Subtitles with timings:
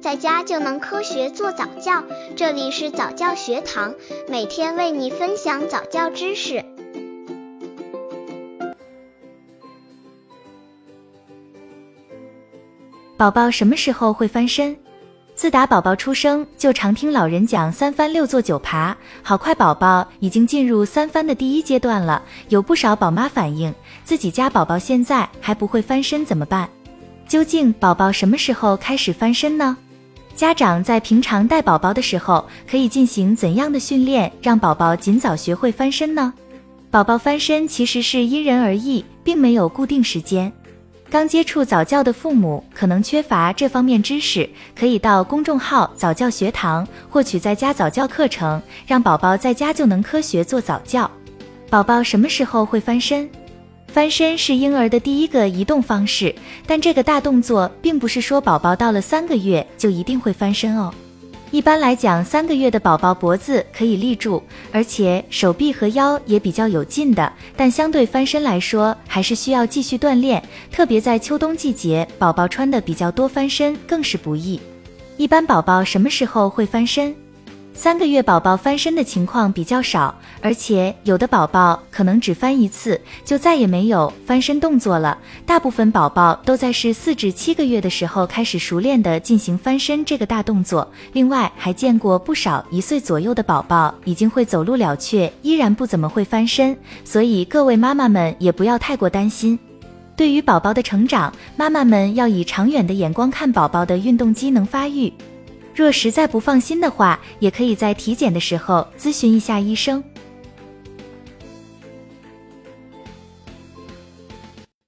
[0.00, 2.02] 在家就能科学做早教。
[2.34, 3.94] 这里是早教学堂，
[4.28, 6.64] 每天为你分享早教知识。
[13.18, 14.74] 宝宝什么时候会翻身？
[15.34, 22.22] 自打宝宝出生，就常听老人讲三翻六坐九爬，好快宝宝已经进入三翻的第一阶段了。
[22.48, 26.68] 有不少宝妈反映，自己家宝宝现在还不会翻身怎么办？
[27.28, 29.76] 究竟宝宝什么时候开始翻身呢？
[30.40, 36.32] 家长在平常带宝宝的时候，可以进行怎样的训练，让宝宝尽早学会翻身呢？
[36.90, 40.50] 宝宝翻身其实是因人而异，并没有固定时间。
[41.10, 51.10] 刚接触早教的父母可能缺乏这方面知识，可以到公众号早教学堂获取在家早教课程，让宝宝在家就能科学做早教。
[51.68, 53.28] 宝宝什么时候会翻身？
[53.92, 56.32] 翻身是婴儿的第一个移动方式，
[56.64, 60.94] 但这个大动作并不是说宝宝到了三个月就一定会翻身哦。
[61.50, 67.32] 一般来讲，三个月的宝宝脖子可以立住，而且手臂和腰也比较有劲的。
[67.56, 74.60] 但相对翻身来说，还是需要继续锻炼，特别在秋冬季节，宝宝穿的比较多，翻身更是不易。
[75.16, 77.12] 一般宝宝什么时候会翻身？
[77.72, 85.16] 三个月宝宝翻身的情况比较少，而且有的宝宝可能只翻一次就再也没有翻身动作了。
[85.46, 90.86] 大部分宝宝都在是四至七个月的时候开始熟练的进行翻身这个大动作。
[91.14, 96.76] 另外还见过不少一岁左右的宝宝已经会走路了，却依然不怎么会翻身。
[97.02, 99.58] 所以各位妈妈们也不要太过担心。
[100.16, 105.10] 对于宝宝的成长，妈妈们要以长远的眼光看宝宝的运动机能发育。
[105.74, 110.02] 若实在不放心的话，也可以在体检的时候咨询一下医生。